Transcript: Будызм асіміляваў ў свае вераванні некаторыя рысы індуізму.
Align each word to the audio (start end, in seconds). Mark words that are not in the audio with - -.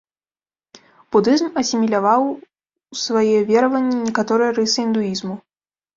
Будызм 1.15 1.47
асіміляваў 1.61 2.23
ў 2.31 2.95
свае 3.05 3.37
вераванні 3.51 3.97
некаторыя 4.07 4.51
рысы 4.61 4.79
індуізму. 4.87 5.35